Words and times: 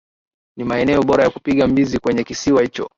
Ni 0.57 0.63
maeneo 0.63 1.01
bora 1.03 1.23
ya 1.23 1.29
kupiga 1.29 1.67
mbizi 1.67 1.99
kwenye 1.99 2.23
kisiwa 2.23 2.61
hicho 2.61 2.89